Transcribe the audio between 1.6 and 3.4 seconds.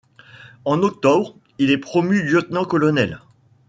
est promu lieutenant-colonel.